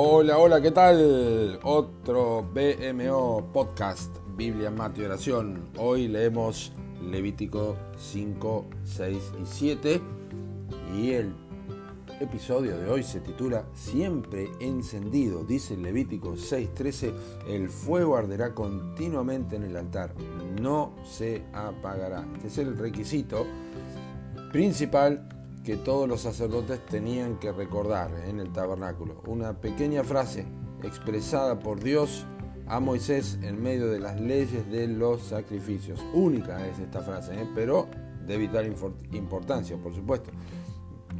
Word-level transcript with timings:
Hola, 0.00 0.38
hola, 0.38 0.60
¿qué 0.60 0.70
tal? 0.70 1.58
Otro 1.64 2.48
BMO 2.54 3.50
podcast, 3.52 4.16
Biblia, 4.36 4.70
Mate 4.70 5.00
y 5.00 5.04
Oración. 5.04 5.70
Hoy 5.76 6.06
leemos 6.06 6.72
Levítico 7.02 7.74
5, 7.96 8.66
6 8.84 9.32
y 9.42 9.44
7 9.44 10.00
y 10.96 11.10
el 11.10 11.34
episodio 12.20 12.78
de 12.78 12.88
hoy 12.88 13.02
se 13.02 13.18
titula 13.18 13.64
Siempre 13.74 14.48
encendido. 14.60 15.42
Dice 15.42 15.76
Levítico 15.76 16.36
6, 16.36 16.74
13, 16.74 17.12
el 17.48 17.68
fuego 17.68 18.16
arderá 18.16 18.54
continuamente 18.54 19.56
en 19.56 19.64
el 19.64 19.76
altar, 19.76 20.14
no 20.60 20.94
se 21.02 21.42
apagará. 21.52 22.24
Este 22.36 22.46
es 22.46 22.58
el 22.58 22.78
requisito 22.78 23.46
principal 24.52 25.37
que 25.68 25.76
todos 25.76 26.08
los 26.08 26.22
sacerdotes 26.22 26.80
tenían 26.86 27.38
que 27.38 27.52
recordar 27.52 28.10
en 28.26 28.40
el 28.40 28.50
tabernáculo. 28.54 29.20
Una 29.26 29.52
pequeña 29.60 30.02
frase 30.02 30.46
expresada 30.82 31.58
por 31.58 31.82
Dios 31.82 32.24
a 32.68 32.80
Moisés 32.80 33.38
en 33.42 33.62
medio 33.62 33.88
de 33.88 34.00
las 34.00 34.18
leyes 34.18 34.66
de 34.70 34.88
los 34.88 35.20
sacrificios. 35.24 36.02
Única 36.14 36.66
es 36.66 36.78
esta 36.78 37.02
frase, 37.02 37.42
¿eh? 37.42 37.46
pero 37.54 37.86
de 38.26 38.38
vital 38.38 38.74
importancia, 39.12 39.76
por 39.76 39.94
supuesto. 39.94 40.30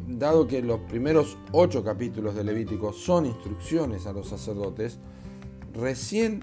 Dado 0.07 0.47
que 0.47 0.63
los 0.63 0.81
primeros 0.81 1.37
ocho 1.53 1.85
capítulos 1.85 2.35
de 2.35 2.45
Levítico 2.45 2.95
son 2.95 3.27
instrucciones 3.27 4.07
a 4.07 4.15
los 4.15 4.29
sacerdotes, 4.29 4.99
recién 5.75 6.41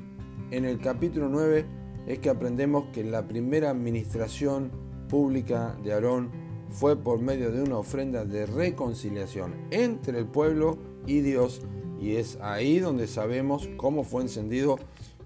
en 0.52 0.66
el 0.66 0.78
capítulo 0.78 1.28
9 1.28 1.66
es 2.06 2.20
que 2.20 2.30
aprendemos 2.30 2.86
que 2.94 3.04
la 3.04 3.28
primera 3.28 3.72
administración 3.72 4.70
pública 5.10 5.76
de 5.84 5.94
Aarón 5.94 6.45
fue 6.76 6.98
por 6.98 7.22
medio 7.22 7.52
de 7.52 7.62
una 7.64 7.78
ofrenda 7.78 8.26
de 8.26 8.46
reconciliación 8.46 9.56
entre 9.72 10.20
el 10.20 10.28
pueblo 10.28 10.78
y 11.08 11.22
Dios. 11.22 11.62
Y 12.02 12.18
es 12.18 12.38
ahí 12.42 12.80
donde 12.80 13.08
sabemos 13.08 13.70
cómo 13.78 14.04
fue 14.04 14.24
encendido 14.24 14.78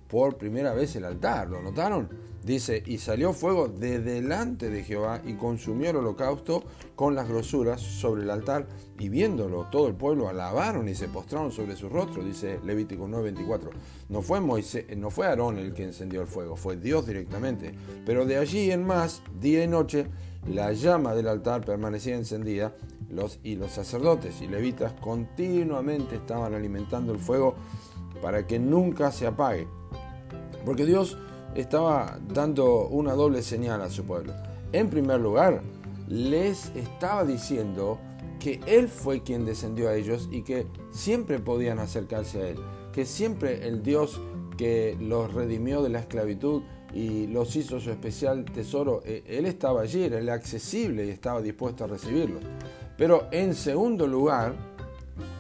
por 0.09 0.37
primera 0.37 0.73
vez 0.73 0.95
el 0.95 1.05
altar. 1.05 1.49
¿Lo 1.49 1.61
notaron? 1.61 2.09
Dice, 2.43 2.81
y 2.85 2.97
salió 2.97 3.33
fuego 3.33 3.67
de 3.67 3.99
delante 3.99 4.69
de 4.69 4.83
Jehová 4.83 5.21
y 5.25 5.33
consumió 5.33 5.89
el 5.89 5.97
holocausto 5.97 6.63
con 6.95 7.13
las 7.13 7.27
grosuras 7.27 7.81
sobre 7.81 8.23
el 8.23 8.29
altar 8.29 8.67
y 8.97 9.09
viéndolo 9.09 9.67
todo 9.69 9.87
el 9.87 9.93
pueblo 9.93 10.29
alabaron 10.29 10.87
y 10.87 10.95
se 10.95 11.09
postraron 11.09 11.51
sobre 11.51 11.75
su 11.75 11.89
rostro, 11.89 12.23
dice 12.23 12.59
Levítico 12.65 13.07
9:24. 13.07 13.69
No 14.07 14.21
fue 14.21 14.39
Moisés, 14.39 14.85
no 14.97 15.09
fue 15.11 15.27
Aarón 15.27 15.57
el 15.59 15.73
que 15.73 15.83
encendió 15.83 16.21
el 16.21 16.27
fuego, 16.27 16.55
fue 16.55 16.77
Dios 16.77 17.05
directamente. 17.05 17.75
Pero 18.05 18.25
de 18.25 18.37
allí 18.37 18.71
en 18.71 18.85
más, 18.85 19.21
día 19.39 19.63
y 19.63 19.67
noche, 19.67 20.07
la 20.47 20.71
llama 20.71 21.13
del 21.13 21.27
altar 21.27 21.63
permanecía 21.65 22.15
encendida 22.15 22.73
los, 23.09 23.39
y 23.43 23.57
los 23.57 23.71
sacerdotes 23.71 24.41
y 24.41 24.47
levitas 24.47 24.93
continuamente 24.93 26.15
estaban 26.15 26.53
alimentando 26.53 27.11
el 27.11 27.19
fuego 27.19 27.55
para 28.21 28.47
que 28.47 28.59
nunca 28.59 29.11
se 29.11 29.27
apague. 29.27 29.67
Porque 30.69 30.85
Dios 30.85 31.17
estaba 31.55 32.19
dando 32.31 32.89
una 32.89 33.13
doble 33.13 33.41
señal 33.41 33.81
a 33.81 33.89
su 33.89 34.03
pueblo. 34.03 34.35
En 34.71 34.87
primer 34.91 35.19
lugar, 35.19 35.63
les 36.07 36.67
estaba 36.75 37.25
diciendo 37.25 37.97
que 38.39 38.59
Él 38.67 38.87
fue 38.87 39.23
quien 39.23 39.45
descendió 39.45 39.89
a 39.89 39.95
ellos 39.95 40.29
y 40.31 40.43
que 40.43 40.67
siempre 40.91 41.39
podían 41.39 41.79
acercarse 41.79 42.43
a 42.43 42.49
Él, 42.49 42.59
que 42.93 43.07
siempre 43.07 43.67
el 43.67 43.81
Dios 43.81 44.21
que 44.59 44.95
los 45.01 45.33
redimió 45.33 45.81
de 45.81 45.89
la 45.89 46.01
esclavitud 46.01 46.61
y 46.93 47.25
los 47.25 47.55
hizo 47.55 47.79
su 47.79 47.89
especial 47.89 48.45
tesoro, 48.45 49.01
eh, 49.05 49.23
Él 49.25 49.47
estaba 49.47 49.81
allí, 49.81 50.03
era 50.03 50.35
accesible 50.35 51.03
y 51.07 51.09
estaba 51.09 51.41
dispuesto 51.41 51.85
a 51.85 51.87
recibirlo. 51.87 52.41
Pero 52.95 53.27
en 53.31 53.55
segundo 53.55 54.05
lugar, 54.05 54.53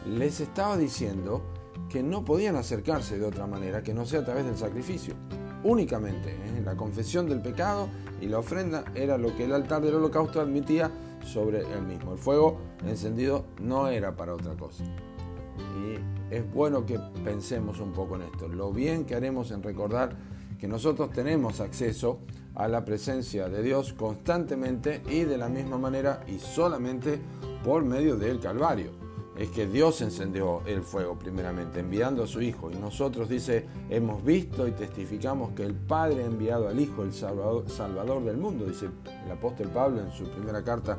les 0.07 0.39
estaba 0.39 0.75
diciendo 0.75 1.58
que 1.89 2.03
no 2.03 2.23
podían 2.23 2.55
acercarse 2.55 3.17
de 3.17 3.25
otra 3.25 3.47
manera 3.47 3.81
que 3.81 3.93
no 3.93 4.05
sea 4.05 4.21
a 4.21 4.25
través 4.25 4.45
del 4.45 4.57
sacrificio 4.57 5.15
únicamente. 5.63 6.31
¿eh? 6.31 6.61
La 6.63 6.75
confesión 6.75 7.27
del 7.27 7.41
pecado 7.41 7.89
y 8.21 8.27
la 8.27 8.39
ofrenda 8.39 8.85
era 8.95 9.17
lo 9.17 9.35
que 9.35 9.45
el 9.45 9.53
altar 9.53 9.81
del 9.81 9.95
holocausto 9.95 10.41
admitía 10.41 10.91
sobre 11.25 11.59
el 11.59 11.81
mismo. 11.83 12.13
El 12.13 12.19
fuego 12.19 12.57
encendido 12.85 13.45
no 13.61 13.87
era 13.87 14.15
para 14.15 14.33
otra 14.33 14.55
cosa. 14.55 14.83
Y 14.83 16.33
es 16.33 16.49
bueno 16.53 16.85
que 16.85 16.99
pensemos 17.23 17.79
un 17.79 17.91
poco 17.91 18.15
en 18.15 18.23
esto. 18.23 18.47
Lo 18.47 18.71
bien 18.71 19.05
que 19.05 19.15
haremos 19.15 19.51
en 19.51 19.63
recordar 19.63 20.15
que 20.57 20.67
nosotros 20.67 21.11
tenemos 21.11 21.59
acceso 21.59 22.19
a 22.55 22.67
la 22.67 22.83
presencia 22.83 23.47
de 23.47 23.63
Dios 23.63 23.93
constantemente 23.93 25.01
y 25.09 25.21
de 25.21 25.37
la 25.37 25.47
misma 25.47 25.77
manera 25.77 26.23
y 26.27 26.39
solamente 26.39 27.19
por 27.63 27.83
medio 27.83 28.17
del 28.17 28.39
Calvario 28.39 28.98
es 29.39 29.51
que 29.51 29.67
Dios 29.67 30.01
encendió 30.01 30.61
el 30.65 30.81
fuego 30.81 31.17
primeramente, 31.17 31.79
enviando 31.79 32.23
a 32.23 32.27
su 32.27 32.41
Hijo. 32.41 32.69
Y 32.69 32.75
nosotros, 32.75 33.29
dice, 33.29 33.65
hemos 33.89 34.21
visto 34.21 34.67
y 34.67 34.71
testificamos 34.71 35.51
que 35.51 35.63
el 35.63 35.75
Padre 35.75 36.23
ha 36.23 36.25
enviado 36.25 36.67
al 36.67 36.77
Hijo, 36.77 37.03
el 37.03 37.13
Salvador, 37.13 38.21
del 38.25 38.35
mundo, 38.35 38.65
dice 38.65 38.89
el 39.25 39.31
apóstol 39.31 39.69
Pablo 39.69 40.01
en 40.01 40.11
su 40.11 40.25
primera 40.25 40.61
carta, 40.61 40.97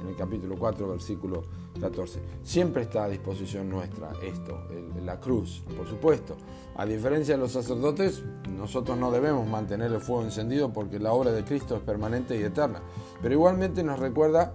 en 0.00 0.08
el 0.08 0.16
capítulo 0.16 0.56
4, 0.58 0.88
versículo 0.88 1.42
14. 1.78 2.20
Siempre 2.42 2.84
está 2.84 3.04
a 3.04 3.08
disposición 3.10 3.68
nuestra 3.68 4.10
esto, 4.22 4.58
la 5.04 5.20
cruz, 5.20 5.62
por 5.76 5.86
supuesto. 5.86 6.34
A 6.76 6.86
diferencia 6.86 7.34
de 7.34 7.40
los 7.42 7.52
sacerdotes, 7.52 8.22
nosotros 8.56 8.96
no 8.96 9.10
debemos 9.10 9.46
mantener 9.46 9.92
el 9.92 10.00
fuego 10.00 10.22
encendido 10.22 10.72
porque 10.72 10.98
la 10.98 11.12
obra 11.12 11.30
de 11.30 11.44
Cristo 11.44 11.76
es 11.76 11.82
permanente 11.82 12.40
y 12.40 12.42
eterna. 12.42 12.80
Pero 13.20 13.34
igualmente 13.34 13.82
nos 13.82 13.98
recuerda 13.98 14.54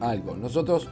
algo. 0.00 0.34
Nosotros 0.34 0.88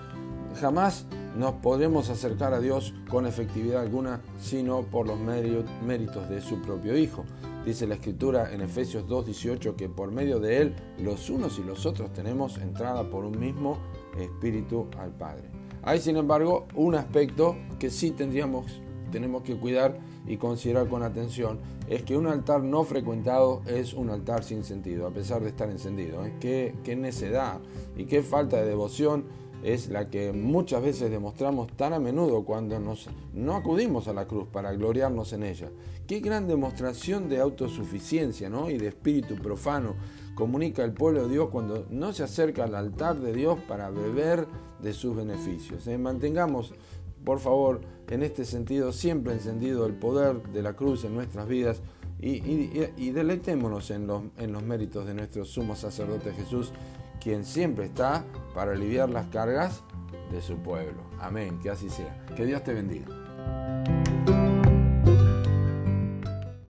jamás 0.61 1.07
nos 1.37 1.55
podemos 1.55 2.11
acercar 2.11 2.55
a 2.55 2.61
Dios 2.61 2.95
con 3.09 3.27
efectividad 3.27 3.83
alguna, 3.83 4.21
sino 4.39 4.83
por 4.83 5.07
los 5.07 5.19
méritos 5.21 6.29
de 6.29 6.41
su 6.41 6.61
propio 6.61 6.97
Hijo. 6.97 7.25
Dice 7.65 7.87
la 7.87 7.95
Escritura 7.95 8.53
en 8.53 8.63
Efesios 8.63 9.07
2.18 9.07 9.77
que 9.77 9.89
por 9.89 10.11
medio 10.11 10.41
de 10.41 10.63
Él 10.63 10.75
los 10.99 11.29
unos 11.29 11.59
y 11.59 11.63
los 11.63 11.85
otros 11.87 12.13
tenemos 12.13 12.59
entrada 12.59 13.09
por 13.11 13.25
un 13.25 13.39
mismo 13.39 13.79
Espíritu 14.19 14.87
al 14.99 15.11
Padre. 15.11 15.51
Hay 15.83 16.01
sin 16.01 16.17
embargo 16.17 16.67
un 16.75 16.95
aspecto 16.95 17.57
que 17.79 17.91
sí 17.91 18.11
tendríamos, 18.11 18.81
tenemos 19.13 19.43
que 19.43 19.57
cuidar 19.57 19.99
y 20.27 20.37
considerar 20.37 20.89
con 20.89 21.03
atención, 21.03 21.59
es 21.89 22.03
que 22.03 22.17
un 22.17 22.27
altar 22.27 22.63
no 22.63 22.85
frecuentado 22.85 23.63
es 23.67 23.95
un 23.95 24.11
altar 24.11 24.45
sin 24.45 24.65
sentido, 24.65 25.07
a 25.07 25.11
pesar 25.11 25.43
de 25.43 25.49
estar 25.49 25.71
encendido. 25.71 26.25
¿eh? 26.25 26.35
Qué, 26.41 26.75
qué 26.85 26.97
necedad 26.97 27.59
y 27.97 28.05
qué 28.05 28.23
falta 28.23 28.59
de 28.59 28.67
devoción 28.67 29.25
es 29.63 29.89
la 29.89 30.09
que 30.09 30.33
muchas 30.33 30.83
veces 30.83 31.11
demostramos 31.11 31.75
tan 31.77 31.93
a 31.93 31.99
menudo 31.99 32.45
cuando 32.45 32.79
nos, 32.81 33.09
no 33.35 33.55
acudimos 33.57 34.09
a 34.09 34.13
la 34.13 34.27
cruz 34.27 34.49
para 34.49 34.73
gloriarnos 34.73 35.33
en 35.33 35.43
ella. 35.43 35.71
Qué 36.07 36.21
gran 36.21 36.49
demostración 36.49 37.29
de 37.29 37.41
autosuficiencia 37.41 38.49
¿no? 38.49 38.71
y 38.71 38.79
de 38.79 38.89
espíritu 38.89 39.37
profano 39.37 39.95
comunica 40.35 40.83
el 40.83 40.93
pueblo 40.93 41.25
de 41.25 41.33
Dios 41.35 41.51
cuando 41.51 41.87
no 41.91 42.13
se 42.13 42.23
acerca 42.23 42.65
al 42.65 42.75
altar 42.75 43.21
de 43.21 43.33
Dios 43.33 43.59
para 43.69 43.91
beber 43.91 44.47
de 44.81 44.93
sus 44.93 45.15
beneficios. 45.15 45.87
¿eh? 45.87 45.99
Mantengamos, 45.99 46.73
por 47.25 47.39
favor, 47.39 47.83
en 48.09 48.23
este 48.23 48.45
sentido 48.45 48.93
siempre 48.93 49.35
encendido 49.35 49.87
el 49.87 49.95
poder 49.95 50.43
de 50.45 50.63
la 50.63 50.73
cruz 50.73 51.05
en 51.05 51.15
nuestras 51.15 51.47
vidas 51.47 51.83
y, 52.23 52.37
y, 52.99 53.11
deleitémonos 53.13 53.91
en 53.91 54.07
los, 54.07 54.23
en 54.37 54.53
los 54.53 54.63
méritos 54.63 55.07
de 55.07 55.15
nuestro 55.15 55.47
sumo 55.47 55.75
sacerdote 55.75 56.33
Jesús 56.33 56.71
quien 57.21 57.45
siempre 57.45 57.87
está 57.87 58.25
para 58.55 58.73
aliviar 58.73 59.11
las 59.11 59.27
cargas 59.27 59.83
de 60.31 60.41
su 60.43 60.57
pueblo. 60.57 61.03
Amén, 61.21 61.61
que 61.61 61.71
así 61.71 61.91
sea. 61.91 62.25
Que 62.37 62.47
Dios 62.47 62.65
te 62.65 62.75
bendiga. 62.75 63.07